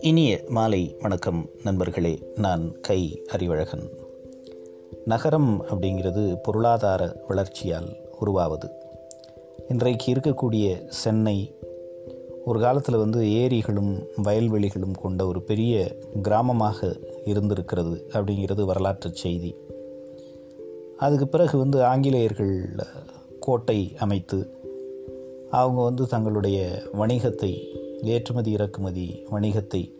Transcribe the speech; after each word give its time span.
இனிய 0.00 0.40
மாலை 0.48 0.96
வணக்கம் 1.00 1.48
நண்பர்களே 1.64 2.18
நான் 2.34 2.80
கை 2.80 3.22
அறிவழகன் 3.32 3.90
நகரம் 5.04 5.64
அப்படிங்கிறது 5.66 6.36
பொருளாதார 6.42 7.22
வளர்ச்சியால் 7.28 7.96
உருவாவது. 8.20 8.70
இன்றைக்கு 9.68 10.12
இருக்கக்கூடிய 10.12 10.88
சென்னை 10.88 11.54
ஒரு 12.44 12.60
காலத்தில் 12.60 12.96
வந்து 12.96 13.32
ஏரிகளும் 13.32 14.06
வயல்வெளிகளும் 14.22 14.94
கொண்ட 15.02 15.26
ஒரு 15.26 15.42
பெரிய 15.42 15.96
கிராமமாக 16.22 17.02
இருந்திருக்கிறது 17.24 18.10
அப்படிங்கிறது 18.12 18.64
வரலாற்று 18.64 19.12
செய்தி. 19.12 19.54
அதுக்கு 20.96 21.28
பிறகு 21.28 21.58
வந்து 21.58 21.82
ஆங்கிலேயர்கள் 21.82 22.70
கோட்டை 23.40 23.94
அமைத்து 23.98 24.50
அவங்க 25.50 25.82
வந்து 25.82 26.06
தங்களுடைய 26.06 26.82
வணிகத்தை 26.92 27.50
ஏற்றுமதி 28.02 28.50
இறக்குமதி 28.50 29.24
வணிகத்தை 29.30 29.94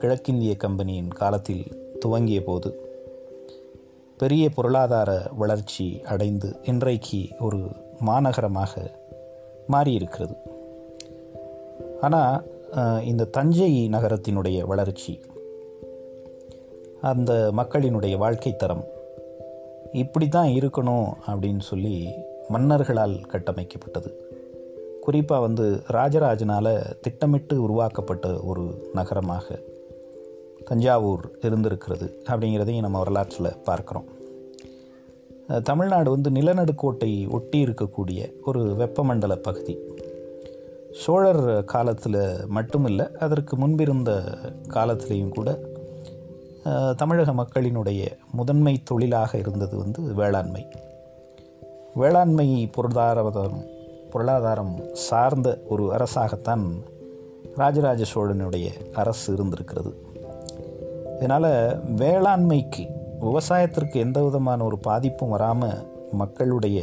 கிழக்கிந்திய 0.00 0.56
கம்பெனியின் 0.56 1.08
காலத்தில் 1.08 1.64
துவங்கிய 2.00 2.42
போது 2.42 2.70
பெரிய 4.16 4.50
பொருளாதார 4.50 5.30
வளர்ச்சி 5.36 6.00
அடைந்து 6.02 6.56
இன்றைக்கு 6.62 7.28
ஒரு 7.38 7.60
மாநகரமாக 8.06 8.72
மாறியிருக்கிறது. 9.72 10.34
ஆனால் 12.00 12.46
இந்த 13.04 13.24
தஞ்சை 13.24 13.88
நகரத்தினுடைய 13.88 14.60
வளர்ச்சி 14.62 15.20
அந்த 17.00 17.52
மக்களினுடைய 17.56 18.16
வாழ்க்கை 18.16 18.56
தரம் 18.56 18.84
இப்படி 19.92 20.28
தான் 20.28 20.48
இருக்கணும் 20.48 21.08
அப்படின்னு 21.26 21.60
சொல்லி 21.60 22.08
மன்னர்களால் 22.48 23.16
கட்டமைக்கப்பட்டது. 23.32 24.10
குறிப்பாக 25.06 25.42
வந்து 25.46 25.64
ராஜராஜனால் 25.92 26.72
திட்டமிட்டு 27.00 27.54
உருவாக்கப்பட்ட 27.62 28.26
ஒரு 28.42 28.64
நகரமாக 28.92 29.56
தஞ்சாவூர் 30.64 31.24
இருந்திருக்கிறது 31.42 32.06
அப்படிங்கிறதையும் 32.26 32.86
நம்ம 32.86 32.98
வரலாற்றில் 32.98 33.56
பார்க்குறோம். 33.66 34.08
தமிழ்நாடு 35.62 36.08
வந்து 36.10 36.30
நிலநடுக்கோட்டை 36.30 37.10
ஒட்டி 37.30 37.58
இருக்கக்கூடிய 37.64 38.20
ஒரு 38.44 38.62
வெப்பமண்டல 38.78 39.34
பகுதி. 39.36 39.74
சோழர் 41.02 41.64
காலத்தில் 41.64 42.20
மட்டுமில்லை 42.56 43.06
அதற்கு 43.16 43.54
முன்பிருந்த 43.56 44.10
காலத்திலையும் 44.68 45.34
கூட 45.36 45.58
தமிழக 46.96 47.32
மக்களினுடைய 47.32 48.02
முதன்மை 48.32 48.74
தொழிலாக 48.84 49.38
இருந்தது 49.38 49.76
வந்து 49.76 50.02
வேளாண்மை. 50.14 50.62
வேளாண்மை 51.94 52.48
பொருளாதாரம் 52.76 53.58
பொருளாதாரம் 54.14 54.74
சார்ந்த 54.92 55.48
ஒரு 55.68 55.84
அரசாகத்தான் 55.96 56.64
ராஜராஜ 57.56 58.02
சோழனுடைய 58.12 58.66
அரசு 58.92 59.26
இருந்திருக்கிறது. 59.32 59.90
இதனால் 61.18 61.48
வேளாண்மைக்கு 61.96 62.84
விவசாயத்திற்கு 63.20 63.96
எந்த 64.00 64.18
விதமான 64.22 64.64
ஒரு 64.64 64.78
பாதிப்பும் 64.78 65.34
வராமல் 65.34 65.82
மக்களுடைய 66.12 66.78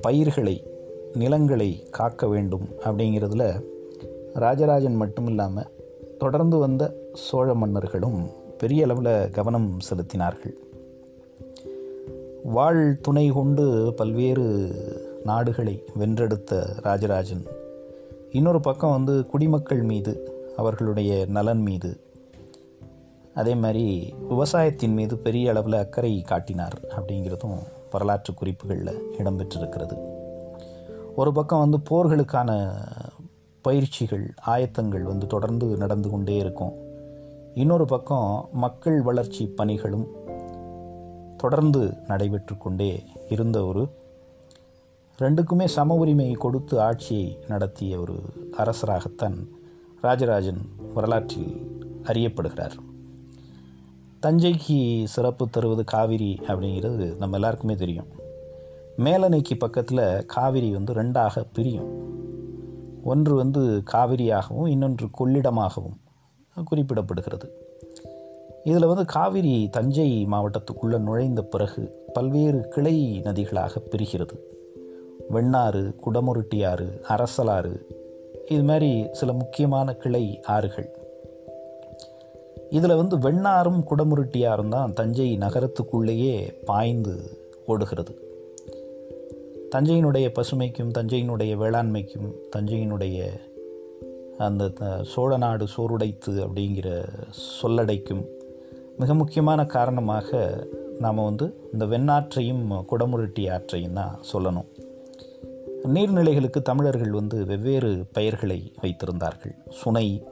பயிர்களை 0.00 0.56
நிலங்களை 1.14 1.70
காக்க 1.90 2.26
வேண்டும் 2.26 2.66
அப்படிங்கிறதுல 2.84 3.44
ராஜராஜன் 4.34 4.96
மட்டும் 4.96 5.26
இல்லாமல் 5.26 5.70
தொடர்ந்து 6.18 6.58
வந்த 6.58 6.82
சோழ 7.26 7.54
மன்னர்களும் 7.54 8.20
பெரிய 8.58 8.84
அளவில் 8.84 9.30
கவனம் 9.30 9.70
செலுத்தினார்கள். 9.88 10.56
வாழ் 12.56 12.84
துணை 13.00 13.26
கொண்டு 13.28 13.66
பல்வேறு 13.96 14.46
நாடுகளை 15.24 15.84
வென்றெடுத்த 15.98 16.80
ராஜராஜன். 16.82 17.46
இன்னொரு 18.30 18.60
பக்கம் 18.60 18.90
வந்து 18.90 19.26
குடிமக்கள் 19.26 19.82
மீது 19.82 20.12
அவர்களுடைய 20.56 21.26
நலன் 21.26 21.60
மீது. 21.60 22.00
அதே 23.34 23.54
மாதிரி 23.54 24.14
விவசாயத்தின் 24.28 24.92
மீது 24.92 25.18
பெரிய 25.18 25.50
அளவில் 25.50 25.72
அக்கறை 25.72 26.20
காட்டினார் 26.20 26.80
அப்படிங்கிறதும் 26.88 27.58
வரலாற்று 27.90 28.34
குறிப்புகளில் 28.34 29.14
இடம்பெற்றிருக்கிறது 29.18 29.96
ஒரு 31.16 31.32
பக்கம் 31.32 31.70
வந்து 31.70 31.78
போர்களுக்கான 31.78 32.70
பயிற்சிகள் 33.60 34.34
ஆயத்தங்கள் 34.46 35.02
வந்து 35.02 35.26
தொடர்ந்து 35.26 35.66
நடந்து 35.66 36.10
கொண்டே 36.10 36.36
இருக்கும். 36.36 36.72
இன்னொரு 37.54 37.84
பக்கம் 37.84 38.48
மக்கள் 38.52 39.02
வளர்ச்சி 39.02 39.54
பணிகளும் 39.56 40.06
தொடர்ந்து 41.36 41.94
நடைபெற்று 42.06 42.58
கொண்டே 42.58 43.02
இருந்த 43.28 43.64
ஒரு 43.64 43.88
ரெண்டுக்குமே 45.22 45.64
சம 45.64 45.94
உரிமை 45.94 46.32
கொடுத்து 46.32 46.80
ஆட்சியை 46.80 47.38
நடத்திய 47.48 48.00
ஒரு 48.00 48.14
அரசராகத்தான் 48.58 49.46
ராஜராஜன் 50.00 50.60
வரலாற்றில் 50.94 51.52
அறியப்படுகிறார். 52.02 52.76
தஞ்சைக்கு 54.22 55.04
சிறப்பு 55.04 55.48
தருவது 55.48 55.84
காவிரி 55.84 56.40
அப்படிங்கிறது 56.46 57.16
நம்ம 57.16 57.34
எல்லாருக்குமே 57.34 57.74
தெரியும். 57.74 58.06
மேலணைக்கு 58.98 59.58
பக்கத்தில் 59.58 60.26
காவிரி 60.26 60.72
வந்து 60.72 60.92
ரெண்டாக 60.92 61.44
பிரியும். 61.52 61.90
ஒன்று 63.04 63.34
வந்து 63.34 63.82
காவிரியாகவும் 63.92 64.68
இன்னொன்று 64.68 65.08
கொள்ளிடமாகவும் 65.18 65.96
குறிப்பிடப்படுகிறது. 66.70 67.48
இதில் 68.64 68.86
வந்து 68.86 69.04
காவிரி 69.04 69.68
தஞ்சை 69.68 70.26
மாவட்டத்துக்குள்ளே 70.26 70.98
நுழைந்த 70.98 71.42
பிறகு 71.42 72.06
பல்வேறு 72.12 72.68
கிளை 72.68 73.20
நதிகளாக 73.24 73.78
பிரிகிறது. 73.90 74.36
வெண்ணாறு 75.32 75.82
குடமுருட்டி 76.04 76.58
ஆறு 76.66 76.86
அரசலாறு 77.08 77.74
இது 78.48 78.62
மாதிரி 78.62 79.06
சில 79.12 79.32
முக்கியமான 79.32 79.94
கிளை 79.94 80.40
ஆறுகள். 80.42 80.88
இதில் 82.70 83.00
வந்து 83.00 83.16
வெண்ணாறும் 83.18 83.80
குடமுருட்டியாரும் 83.90 84.68
தான் 84.68 84.92
தஞ்சை 84.92 85.38
நகரத்துக்குள்ளேயே 85.38 86.36
பாய்ந்து 86.64 87.14
ஓடுகிறது. 87.66 88.14
தஞ்சையினுடைய 89.72 90.26
பசுமைக்கும் 90.38 90.94
தஞ்சையினுடைய 90.98 91.52
வேளாண்மைக்கும் 91.56 92.28
தஞ்சையினுடைய 92.56 93.18
அந்த 94.38 94.70
சோழ 95.02 95.36
நாடு 95.36 95.66
சோறுடைத்து 95.76 96.34
அப்படிங்கிற 96.46 96.88
சொல்லடைக்கும் 97.62 98.24
மிக 98.98 99.14
முக்கியமான 99.14 99.66
காரணமாக 99.76 100.40
நாம் 100.98 101.24
வந்து 101.24 101.46
இந்த 101.72 101.84
வெண்ணாற்றையும் 101.84 102.64
குடமுருட்டி 102.90 103.44
ஆற்றையும் 103.52 103.98
தான் 104.00 104.18
சொல்லணும். 104.32 104.70
நீர்நிலைகளுக்கு 105.84 106.62
தமிழர்கள் 106.62 107.10
வந்து 107.10 107.46
வெவ்வேறு 107.46 108.04
பெயர்களை 108.12 108.72
வைத்திருந்தார்கள். 108.82 109.54
சுனை 109.70 110.26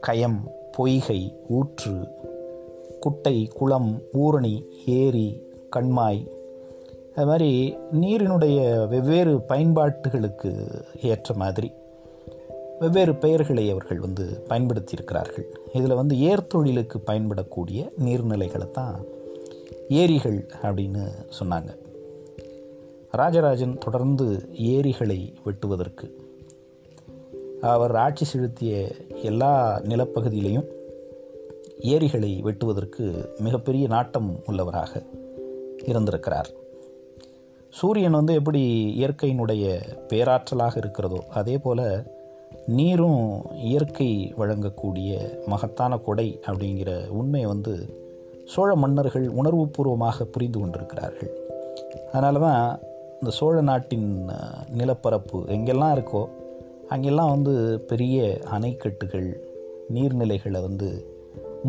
கயம் 0.00 0.50
பொய்கை 0.72 1.36
ஊற்று 1.48 2.08
குட்டை 3.00 3.50
குளம் 3.54 4.02
ஊரணி 4.12 4.62
ஏரி 4.86 5.42
கண்மாய். 5.76 6.26
அது 7.14 7.26
மாதிரி 7.26 7.76
நீரினுடைய 7.92 8.88
வெவ்வேறு 8.88 9.36
பயன்பாட்டுகளுக்கு 9.36 10.82
ஏற்ற 11.02 11.34
மாதிரி 11.34 11.72
வெவ்வேறு 12.80 13.16
பெயர்களை 13.16 13.70
அவர்கள் 13.70 13.98
வந்து 13.98 14.44
பயன்படுத்தியிருக்கிறார்கள். 14.48 15.46
இதில் 15.72 15.94
வந்து 15.94 16.16
ஏர்த்தொழிலுக்கு 16.16 16.98
பயன்படக்கூடிய 17.06 17.88
நீர்நிலைகளை 18.04 18.70
தான் 18.70 19.04
ஏரிகள் 19.88 20.50
அப்படின்னு 20.62 21.08
சொன்னாங்க. 21.40 21.82
ராஜராஜன் 23.16 23.78
தொடர்ந்து 23.78 24.48
ஏரிகளை 24.52 25.34
வெட்டுவதற்கு. 25.44 26.06
அவர் 27.60 27.94
ஆட்சி 27.96 28.24
செலுத்திய 28.24 28.92
எல்லா 29.22 29.80
நிலப்பகுதியிலையும் 29.80 30.66
ஏரிகளை 31.80 32.42
வெட்டுவதற்கு 32.44 33.24
மிகப்பெரிய 33.38 33.86
நாட்டம் 33.86 34.40
உள்ளவராக 34.46 35.02
இருந்திருக்கிறார். 35.84 36.50
சூரியன் 37.70 38.12
வந்து 38.12 38.34
எப்படி 38.34 38.62
இயற்கையினுடைய 38.98 39.80
பேராற்றலாக 40.08 40.76
இருக்கிறதோ 40.76 41.24
அதே 41.30 41.58
போல் 41.58 41.86
நீரும் 42.66 43.42
இயற்கை 43.54 44.34
வழங்கக்கூடிய 44.38 45.10
மகத்தான 45.46 45.96
கொடை 45.96 46.40
அப்படிங்கிற 46.46 47.08
உண்மையை 47.08 47.48
வந்து 47.48 47.74
சோழ 48.44 48.74
மன்னர்கள் 48.74 49.26
உணர்வுபூர்வமாக 49.28 50.24
புரிந்து 50.24 50.58
கொண்டிருக்கிறார்கள். 50.58 51.32
அதனால 52.08 52.38
தான் 52.38 52.80
இந்த 53.24 53.36
சோழ 53.36 53.60
நாட்டின் 53.60 54.30
நிலப்பரப்பு 54.68 55.38
எங்கெல்லாம் 55.40 55.94
இருக்கோ 55.94 56.28
அங்கெல்லாம் 56.88 57.30
வந்து 57.30 57.80
பெரிய 57.80 58.40
அணைக்கட்டுகள் 58.52 59.32
நீர்நிலைகளை 59.94 60.60
வந்து 60.60 61.12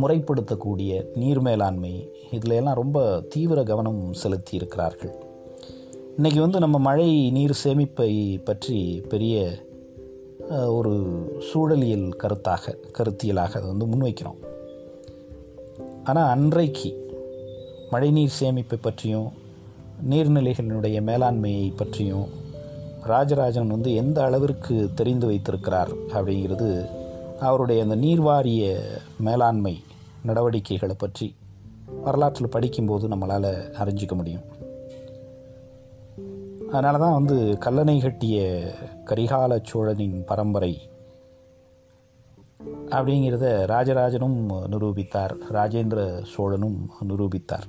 முறைப்படுத்தக்கூடிய 0.02 1.06
நீர் 1.14 1.40
மேலாண்மை 1.40 2.12
இதில் 2.32 2.52
எல்லாம் 2.52 2.76
ரொம்ப 2.76 3.22
தீவிர 3.30 3.64
கவனம் 3.64 4.14
செலுத்தி 4.14 4.56
இருக்கிறார்கள் 4.56 5.14
இன்றைக்கி 6.18 6.40
வந்து 6.40 6.60
நம்ம 6.60 6.80
மழை 6.80 7.32
நீர் 7.32 7.56
சேமிப்பை 7.64 8.44
பற்றி 8.44 9.04
பெரிய 9.10 9.64
ஒரு 10.68 10.94
சூழலியல் 11.54 12.10
கருத்தாக 12.24 12.78
கருத்தியலாக 12.98 13.54
அதை 13.54 13.62
வந்து 13.62 13.86
முன்வைக்கிறோம். 13.86 14.42
ஆனால் 16.04 16.30
அன்றைக்கு 16.30 17.14
மழைநீர் 17.90 18.38
சேமிப்பை 18.40 18.78
பற்றியும் 18.82 19.44
நீர்நிலைகளினுடைய 20.10 20.98
மேலாண்மையை 21.02 21.76
பற்றியும் 21.76 22.28
ராஜராஜன் 23.04 23.68
வந்து 23.68 23.94
எந்த 23.94 24.24
அளவிற்கு 24.24 24.90
தெரிந்து 24.96 25.26
வைத்திருக்கிறார் 25.26 25.92
அப்படிங்கிறது 25.92 26.90
அவருடைய 27.40 27.84
அந்த 27.84 27.96
நீர்வாரிய 27.96 28.78
மேலாண்மை 29.20 29.84
நடவடிக்கைகளை 30.24 30.96
பற்றி 30.98 31.36
வரலாற்றில் 32.04 32.50
படிக்கும்போது 32.50 33.08
நம்மளால் 33.08 33.74
அறிஞ்சிக்க 33.80 34.16
முடியும். 34.16 34.42
அதனால 36.68 36.98
தான் 36.98 37.14
வந்து 37.14 37.58
கல்லணை 37.60 38.02
கட்டிய 38.02 38.64
கரிகால 39.06 39.60
சோழனின் 39.64 40.24
பரம்பரை 40.26 40.90
அப்படிங்கிறத 42.86 43.46
ராஜராஜனும் 43.66 44.68
நிரூபித்தார் 44.68 45.36
ராஜேந்திர 45.54 46.24
சோழனும் 46.38 46.78
நிரூபித்தார். 47.08 47.68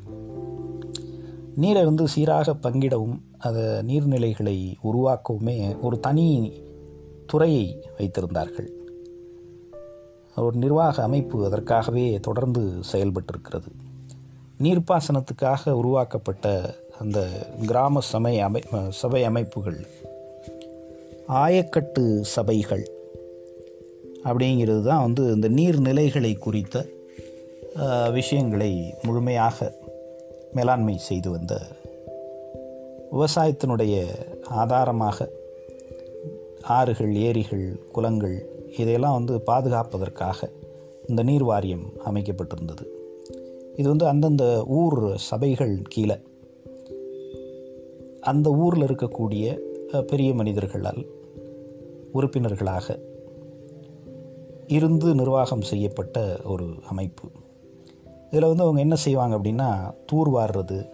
நீரை 1.57 1.85
வந்து 1.85 2.09
சீராக 2.09 2.55
பங்கிடவும் 2.63 3.19
அதை 3.39 3.63
நீர்நிலைகளை 3.63 4.75
உருவாக்கவுமே 4.85 5.81
ஒரு 5.81 6.01
தனி 6.01 6.53
துறையை 7.27 7.91
வைத்திருந்தார்கள். 7.99 8.69
ஒரு 10.37 10.57
நிர்வாக 10.57 11.03
அமைப்பு 11.03 11.45
அதற்காகவே 11.45 12.19
தொடர்ந்து 12.21 12.61
செயல்பட்டிருக்கிறது. 12.93 13.71
நீர்ப்பாசனத்துக்காக 14.63 15.71
உருவாக்கப்பட்ட 15.71 16.75
அந்த 16.99 17.49
கிராம 17.67 18.01
சமய 18.01 18.45
அமை 18.45 18.63
சபை 18.89 19.25
அமைப்புகள் 19.25 19.87
ஆயக்கட்டு 21.29 22.21
சபைகள் 22.21 22.85
அப்படிங்கிறது 24.25 24.83
தான் 24.83 25.03
வந்து 25.03 25.33
இந்த 25.33 25.49
நீர்நிலைகளை 25.49 26.39
குறித்த 26.39 26.87
விஷயங்களை 28.13 28.95
முழுமையாக 29.03 29.73
மேலாண்மை 30.57 30.97
செய்து 31.09 31.29
வந்த 31.31 31.55
விவசாயத்தினுடைய 33.13 33.95
ஆதாரமாக 34.61 35.29
ஆறுகள் 36.77 37.15
ஏரிகள் 37.29 37.67
குளங்கள் 37.93 38.37
இதையெல்லாம் 38.79 39.17
வந்து 39.19 39.35
பாதுகாப்பதற்காக 39.41 40.49
இந்த 41.07 41.23
நீர் 41.23 41.45
வாரியம் 41.45 41.85
அமைக்கப்பட்டிருந்தது. 42.05 42.85
இது 43.77 43.89
வந்து 43.89 44.07
அந்தந்த 44.07 44.45
ஊர் 44.81 45.01
சபைகள் 45.31 45.75
கீழே 45.89 46.17
அந்த 48.21 48.51
ஊரில் 48.51 48.87
இருக்கக்கூடிய 48.87 49.45
பெரிய 50.03 50.35
மனிதர்களால் 50.35 51.03
உறுப்பினர்களாக 52.13 52.99
இருந்து 54.67 55.15
நிர்வாகம் 55.15 55.67
செய்யப்பட்ட 55.71 56.39
ஒரு 56.45 56.67
அமைப்பு. 56.89 57.29
இதில் 58.31 58.47
வந்து 58.47 58.63
அவங்க 58.63 58.81
என்ன 58.81 58.95
செய்வாங்க 58.95 59.37
அப்படின்னா 59.37 59.95
தூர்வாடுறது 60.13 60.89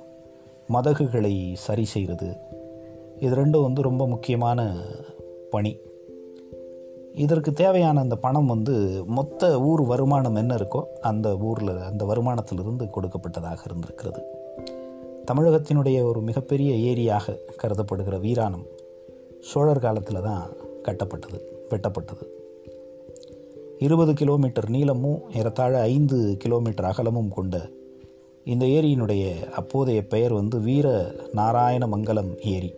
மதகுகளை 0.72 1.54
சரி 1.54 1.84
செய்கிறது. 1.84 2.36
இது 3.20 3.36
ரெண்டும் 3.36 3.62
வந்து 3.62 3.82
ரொம்ப 3.82 4.08
முக்கியமான 4.08 4.72
பணி. 5.50 5.76
இதற்கு 7.14 7.52
தேவையான 7.52 8.00
அந்த 8.00 8.16
பணம் 8.16 8.46
வந்து 8.46 9.04
மொத்த 9.06 9.60
ஊர் 9.60 9.82
வருமானம் 9.82 10.34
என்ன 10.34 10.54
இருக்கோ 10.54 10.82
அந்த 11.00 11.36
ஊரில் 11.36 11.78
அந்த 11.78 12.04
வருமானத்திலிருந்து 12.04 12.88
கொடுக்கப்பட்டதாக 12.96 13.58
இருந்திருக்கிறது. 13.64 14.22
தமிழகத்தினுடைய 15.26 16.04
ஒரு 16.04 16.20
மிகப்பெரிய 16.20 16.74
ஏரியாக 16.74 17.38
கருதப்படுகிற 17.62 18.20
வீராணம் 18.20 18.66
சோழர் 19.40 19.78
காலத்தில் 19.78 20.22
தான் 20.22 20.52
கட்டப்பட்டது 20.82 21.40
வெட்டப்பட்டது. 21.70 22.26
இருபது 23.82 24.14
கிலோமீட்டர் 24.14 24.70
நீளமும் 24.70 25.20
ஏறத்தாழ 25.34 25.80
ஐந்து 25.80 26.36
கிலோமீட்டர் 26.38 26.84
அகலமும் 26.84 27.28
கொண்ட 27.28 27.68
இந்த 28.44 28.66
ஏரியினுடைய 28.66 29.50
அப்போதைய 29.50 30.06
பெயர் 30.06 30.32
வந்து 30.32 30.60
வீர 30.60 31.14
நாராயண 31.32 31.86
மங்கலம் 31.86 32.40
ஏரி. 32.40 32.72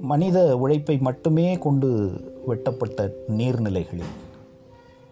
மனித 0.00 0.56
உழைப்பை 0.56 0.98
மட்டுமே 0.98 1.58
கொண்டு 1.58 2.10
வெட்டப்பட்ட 2.46 3.14
நீர்நிலைகளில் 3.28 4.14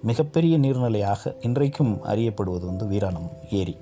மிகப்பெரிய 0.03 0.59
நீர்நிலையாக 0.59 1.35
இன்றைக்கும் 1.41 1.97
அறியப்படுவது 2.05 2.65
வந்து 2.65 2.87
வீராணம் 2.87 3.31
ஏரி. 3.51 3.77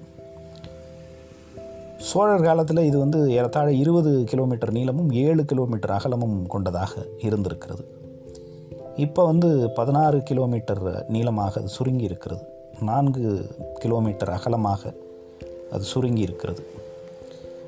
சோழர் 1.98 2.42
காலத்தில் 2.42 2.84
இது 2.84 2.98
வந்து 2.98 3.30
ஏறத்தாழ 3.30 3.72
இருபது 3.72 4.24
கிலோமீட்டர் 4.24 4.72
நீளமும் 4.72 5.10
ஏழு 5.10 5.44
கிலோமீட்டர் 5.44 5.90
அகலமும் 5.90 6.46
கொண்டதாக 6.46 7.06
இருந்திருக்கிறது. 7.18 8.01
இப்போ 8.96 9.24
வந்து 9.24 9.70
பதினாறு 9.70 10.22
கிலோமீட்டர் 10.22 11.04
நீளமாக 11.08 11.60
அது 11.60 11.68
சுருங்கி 11.68 12.04
இருக்கிறது 12.04 12.44
நான்கு 12.80 13.46
கிலோமீட்டர் 13.74 14.28
அகலமாக 14.28 14.94
அது 15.72 15.82
சுருங்கி 15.82 16.20
இருக்கிறது 16.20 16.66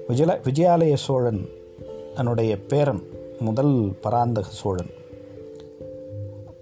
விஜய 0.08 0.40
விஜயாலய 0.44 0.94
சோழன் 0.94 1.48
தன்னுடைய 2.14 2.58
பேரன் 2.58 3.02
முதல் 3.40 3.92
பராந்தக 4.00 4.48
சோழன். 4.48 4.90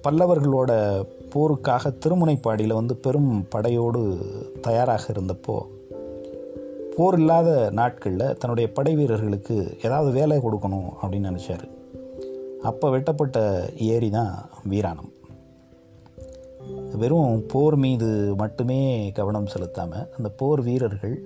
பல்லவர்களோட 0.03 1.03
போருக்காக 1.35 1.93
திருமுனைப்பாடியில் 1.99 2.73
வந்து 2.73 2.97
பெரும் 2.97 3.47
படையோடு 3.49 4.19
தயாராக 4.61 5.13
இருந்தப்போ 5.13 5.63
போர் 6.97 7.19
இல்லாத 7.19 7.69
நாட்களில் 7.71 8.37
தன்னுடைய 8.39 8.73
படை 8.73 8.95
வீரர்களுக்கு 8.95 9.77
ஏதாவது 9.83 10.13
வேலை 10.13 10.39
கொடுக்கணும் 10.39 10.89
அப்படின்னு 11.03 11.39
நினச்சாரு. 11.39 11.72
அப்போ 12.63 12.91
வெட்டப்பட்ட 12.91 13.39
ஏரி 13.77 14.11
தான் 14.11 14.51
வீராணம். 14.65 15.11
வெறும் 16.93 17.47
போர் 17.47 17.77
மீது 17.77 18.35
மட்டுமே 18.37 19.11
கவனம் 19.15 19.47
செலுத்தாமல் 19.47 20.09
அந்த 20.17 20.29
போர் 20.29 20.63
வீரர்கள் 20.63 21.17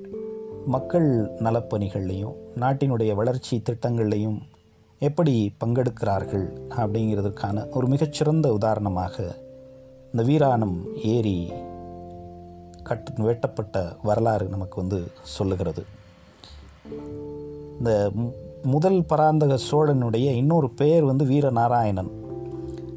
மக்கள் 0.66 1.08
நலப்பணிகள்லையும் 1.38 2.36
நாட்டினுடைய 2.60 3.14
வளர்ச்சி 3.14 3.62
திட்டங்கள்லையும் 3.70 4.38
எப்படி 4.98 5.52
பங்கெடுக்கிறார்கள் 5.64 6.46
அப்படிங்கிறதுக்கான 6.70 7.76
ஒரு 7.76 7.86
மிகச்சிறந்த 7.86 8.52
உதாரணமாக 8.52 9.34
இந்த 10.04 10.22
வீராணம் 10.22 10.78
ஏரி 11.04 11.52
கட் 12.82 13.12
வெட்டப்பட்ட 13.16 13.96
வரலாறு 14.02 14.46
நமக்கு 14.48 14.80
வந்து 14.80 15.06
சொல்லுகிறது. 15.22 15.84
இந்த 17.78 18.10
முதல் 18.66 19.04
பராந்தக 19.04 19.58
சோழனுடைய 19.70 20.30
இன்னொரு 20.30 20.70
பெயர் 20.70 21.04
வந்து 21.04 21.24
வீரநாராயணன். 21.24 22.10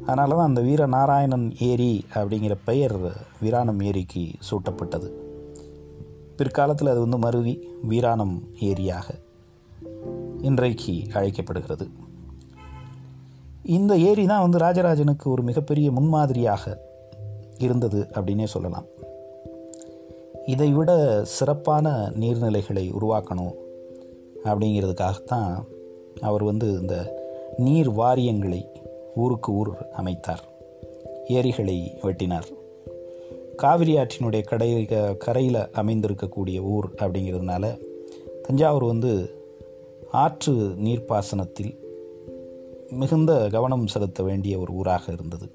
அதனால 0.02 0.34
தான் 0.34 0.46
அந்த 0.46 0.60
வீரநாராயணன் 0.60 1.52
ஏரி 1.58 2.04
அப்படிங்கிற 2.14 2.54
பெயர் 2.64 2.98
வீராணம் 3.40 3.80
ஏரிக்கு 3.80 4.30
சூட்டப்பட்டது. 4.50 5.08
பிற்காலத்தில் 6.36 6.88
அது 6.88 7.00
வந்து 7.00 7.18
மருவி 7.18 7.68
வீராணம் 7.82 8.42
ஏரியாக 8.60 9.14
இன்றைக்கு 10.42 11.06
அழைக்கப்படுகிறது. 11.12 11.88
இந்த 13.62 13.96
ஏரி 13.96 14.26
தான் 14.26 14.40
வந்து 14.40 14.58
ராஜராஜனுக்கு 14.58 15.30
ஒரு 15.30 15.42
மிகப்பெரிய 15.42 15.90
முன்மாதிரியாக 15.90 16.80
இருந்தது 17.58 18.06
அப்படின்னே 18.14 18.44
சொல்லலாம். 18.44 18.84
இதை 20.46 20.72
விட 20.72 20.90
சிறப்பான 21.24 22.12
நீர்நிலைகளை 22.20 22.92
உருவாக்கணும் 22.92 23.68
அப்படிங்கிறதுக்காகத்தான் 24.44 25.64
அவர் 26.20 26.42
வந்து 26.42 26.80
இந்த 26.80 27.24
நீர் 27.56 27.90
வாரியங்களை 27.90 28.64
ஊருக்கு 29.14 29.52
ஊர் 29.52 29.70
அமைத்தார். 29.92 30.42
ஏரிகளை 31.26 31.98
வெட்டினார். 32.02 32.58
காவிரி 33.56 33.96
ஆற்றினுடைய 33.96 34.44
கடை 34.44 34.84
கரையில் 35.18 35.54
அமைந்திருக்கக்கூடிய 35.54 36.60
ஊர் 36.60 36.88
அப்படிங்கிறதுனால 36.96 37.78
தஞ்சாவூர் 38.42 38.84
வந்து 38.84 39.30
ஆற்று 40.12 40.52
நீர்ப்பாசனத்தில் 40.52 41.78
மிகுந்த 42.90 43.48
கவனம் 43.50 43.86
செலுத்த 43.86 44.22
வேண்டிய 44.22 44.58
ஒரு 44.58 44.72
ஊராக 44.72 45.12
இருந்தது. 45.12 45.46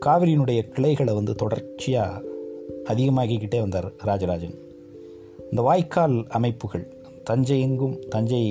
காவிரியினுடைய 0.00 0.68
கிளைகளை 0.68 1.14
வந்து 1.14 1.34
தொடர்ச்சியாக 1.34 2.22
அதிகமாகிக்கிட்டே 2.84 3.60
வந்தார் 3.60 3.92
ராஜராஜன். 3.98 4.54
இந்த 5.50 5.62
வாய்க்கால் 5.62 6.26
அமைப்புகள் 6.28 6.99
தஞ்சை 7.30 7.60
எங்கும் 7.60 7.98
தஞ்சை 8.08 8.44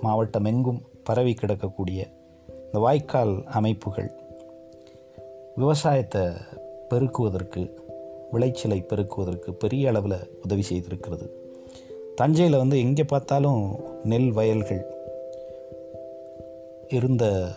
மாவட்டம் 0.00 0.44
எங்கும் 0.44 0.82
பரவி 1.04 1.34
கிடக்கக்கூடிய 1.40 2.00
இந்த 2.66 2.78
வாய்க்கால் 2.78 3.44
அமைப்புகள் 3.46 4.10
விவசாயத்தை 5.56 6.20
பெருக்குவதற்கு 6.90 7.74
விளைச்சலை 8.32 8.80
பெருக்குவதற்கு 8.80 9.52
பெரிய 9.52 9.88
அளவில் 9.88 10.30
உதவி 10.42 10.64
செய்திருக்கிறது. 10.72 11.28
தஞ்சையில் 12.14 12.56
வந்து 12.56 12.78
எங்கே 12.78 13.04
பார்த்தாலும் 13.04 13.76
நெல் 14.04 14.32
வயல்கள் 14.32 14.82
இருந்த 16.88 17.48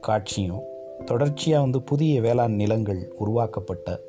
காட்சியும் 0.00 0.62
தொடர்ச்சியாக 1.04 1.62
வந்து 1.62 1.82
புதிய 1.82 2.20
வேளாண் 2.20 2.54
நிலங்கள் 2.54 3.12
உருவாக்கப்பட்ட 3.18 4.00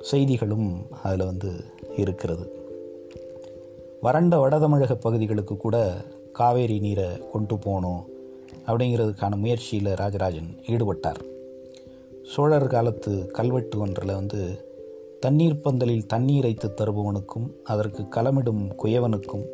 செய்திகளும் 0.00 0.86
அதில் 1.02 1.24
வந்து 1.24 1.52
இருக்கிறது. 1.96 2.59
வறண்ட 4.00 4.48
வடதமிழக 4.48 4.94
பகுதிகளுக்கு 4.94 5.56
கூட 5.56 5.76
காவேரி 6.32 6.80
நீரை 6.80 7.30
கொண்டு 7.32 7.58
போகணும் 7.58 8.08
அப்படிங்கிறதுக்கான 8.66 9.36
முயற்சியில் 9.36 9.94
ராஜராஜன் 9.94 10.58
ஈடுபட்டார். 10.66 11.20
சோழர் 12.24 12.66
காலத்து 12.66 13.26
கல்வெட்டு 13.26 13.78
ஒன்றில் 13.78 14.14
வந்து 14.14 14.68
தண்ணீர் 15.20 15.60
பந்தலில் 15.60 16.06
தண்ணீர் 16.06 16.42
வைத்து 16.42 16.68
தருபவனுக்கும் 16.68 17.48
அதற்கு 17.64 18.02
களமிடும் 18.02 18.70
குயவனுக்கும் 18.82 19.44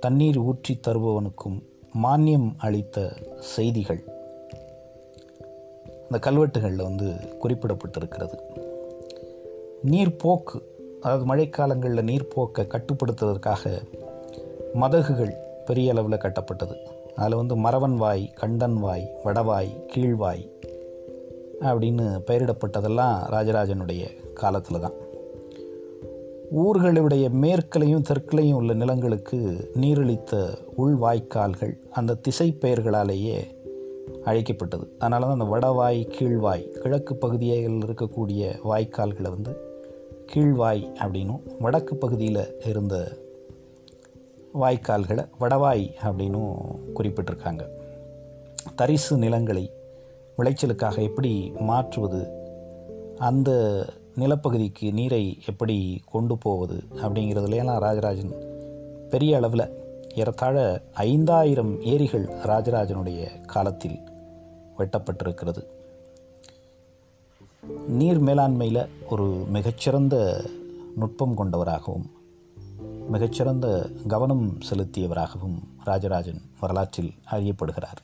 தண்ணீர் 0.00 0.38
ஊற்றி 0.38 0.80
தருபவனுக்கும் 0.88 1.62
மானியம் 2.02 2.48
அளித்த 2.58 3.12
செய்திகள் 3.38 4.02
அந்த 6.10 6.30
கல்வெட்டுகளில் 6.30 6.82
வந்து 6.82 7.08
குறிப்பிடப்பட்டிருக்கிறது. 7.42 8.36
நீர்ப்போக்கு 9.84 10.58
அதாவது 11.00 11.34
மழைக்காலங்களில் 11.34 12.04
நீர்ப்போக்கை 12.04 12.66
கட்டுப்படுத்துவதற்காக 12.66 13.82
மதகுகள் 14.74 15.34
பெரிய 15.66 15.90
அளவில் 15.90 16.18
கட்டப்பட்டது. 16.18 16.76
அதில் 17.16 17.36
வந்து 17.36 17.56
மரவன் 17.56 17.96
வாய் 17.96 18.30
கண்டன் 18.34 18.76
வாய் 18.76 19.10
வடவாய் 19.24 19.84
கீழ்வாய் 19.86 20.50
அப்படின்னு 21.60 22.20
பெயரிடப்பட்டதெல்லாம் 22.26 23.14
ராஜராஜனுடைய 23.30 24.32
காலத்தில் 24.32 24.80
தான். 24.80 24.92
ஊர்களுடைய 26.56 27.30
மேற்களையும் 27.30 28.02
தெற்குலையும் 28.08 28.54
உள்ள 28.54 28.72
நிலங்களுக்கு 28.72 29.70
நீரளித்த 29.80 30.58
உள்வாய்க்கால்கள் 30.78 31.78
அந்த 31.90 32.14
திசை 32.14 32.56
பெயர்களாலேயே 32.60 33.58
அழைக்கப்பட்டது. 34.24 34.92
அதனால 34.98 35.26
தான் 35.26 35.38
அந்த 35.38 35.56
வடவாய் 35.56 36.08
கீழ்வாய் 36.08 36.68
கிழக்கு 36.68 37.16
பகுதியில் 37.16 37.84
இருக்கக்கூடிய 37.84 38.58
வாய்க்கால்களை 38.64 39.28
வந்து 39.28 39.68
கீழ்வாய் 40.34 40.92
அப்படின்னும் 40.98 41.40
வடக்கு 41.58 41.96
பகுதியில் 41.96 42.60
இருந்த 42.64 43.16
வாய்க்கால்களை 44.54 45.28
வடவாய் 45.40 45.92
அப்படின்னும் 46.02 46.54
குறிப்பிட்டிருக்காங்க. 46.94 47.68
தரிசு 48.76 49.16
நிலங்களை 49.16 49.72
விளைச்சலுக்காக 50.38 51.02
எப்படி 51.02 51.52
மாற்றுவது 51.58 52.28
அந்த 53.18 53.50
நிலப்பகுதிக்கு 54.18 54.92
நீரை 54.92 55.38
எப்படி 55.46 56.00
கொண்டு 56.10 56.38
போவது 56.38 56.82
அப்படிங்கிறதுலாம் 56.94 57.78
ராஜராஜன் 57.78 58.34
பெரிய 59.10 59.36
அளவில் 59.36 59.84
ஏறத்தாழ 60.14 60.82
ஐந்தாயிரம் 60.92 61.82
ஏரிகள் 61.82 62.24
ராஜராஜனுடைய 62.24 63.40
காலத்தில் 63.40 63.98
வெட்டப்பட்டிருக்கிறது. 64.78 65.64
நீர் 67.88 68.22
மேலாண்மையில் 68.22 68.88
ஒரு 69.10 69.24
மிகச்சிறந்த 69.24 70.44
நுட்பம் 70.96 71.34
கொண்டவராகவும் 71.34 72.10
மிகச்சிறந்த 73.08 73.90
கவனம் 74.08 74.58
செலுத்தியவராகவும் 74.70 75.58
ராஜராஜன் 75.84 76.40
வரலாற்றில் 76.60 77.12
அறியப்படுகிறார். 77.30 78.00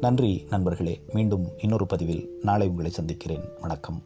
நன்றி 0.00 0.46
நண்பர்களே. 0.50 1.02
மீண்டும் 1.12 1.46
இன்னொரு 1.62 1.86
பதிவில் 1.86 2.38
நாளை 2.42 2.68
உங்களை 2.68 2.90
சந்திக்கிறேன். 2.90 3.44
வணக்கம். 3.60 4.02